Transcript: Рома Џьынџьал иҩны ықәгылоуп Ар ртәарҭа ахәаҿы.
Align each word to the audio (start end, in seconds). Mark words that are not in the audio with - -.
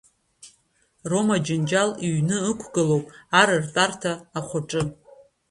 Рома 1.09 1.37
Џьынџьал 1.45 1.91
иҩны 2.05 2.37
ықәгылоуп 2.49 3.05
Ар 3.39 3.49
ртәарҭа 3.61 4.11
ахәаҿы. 4.37 4.81